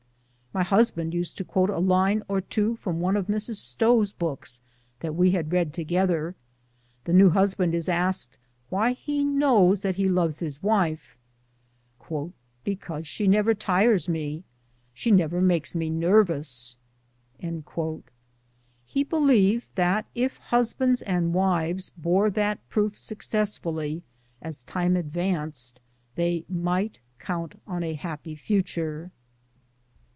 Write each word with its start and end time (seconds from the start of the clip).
My 0.53 0.63
husband 0.63 1.13
used 1.13 1.37
to 1.37 1.45
quote 1.45 1.69
a 1.69 1.79
line 1.79 2.23
or 2.27 2.41
two 2.41 2.75
from 2.75 2.99
one 2.99 3.15
of 3.15 3.27
Mrs. 3.27 3.55
Stowe's 3.55 4.11
books 4.11 4.59
that 4.99 5.15
we 5.15 5.31
had 5.31 5.53
read 5.53 5.71
together. 5.71 6.35
The 7.05 7.13
new 7.13 7.29
husband 7.29 7.73
is 7.73 7.87
asked 7.87 8.37
why 8.67 8.91
he 8.91 9.23
knows 9.23 9.81
that 9.81 9.95
he 9.95 10.09
loves 10.09 10.39
his 10.39 10.61
wife:" 10.61 11.15
Because 12.65 13.07
she 13.07 13.29
never 13.29 13.53
tires 13.53 14.09
me; 14.09 14.43
she 14.93 15.09
never 15.09 15.39
makes 15.39 15.73
me 15.73 15.89
nervous." 15.89 16.75
He 17.39 19.03
believed 19.05 19.67
that 19.75 20.05
if 20.15 20.35
husbands 20.35 21.01
and 21.03 21.33
wives 21.33 21.91
bore 21.95 22.29
that 22.29 22.59
proof 22.67 22.97
successfully 22.97 24.03
as 24.41 24.63
time 24.63 24.97
advanced, 24.97 25.79
they 26.15 26.43
might 26.49 26.99
count 27.19 27.55
on 27.65 27.83
a 27.83 27.93
happy 27.93 28.35
future. 28.35 29.11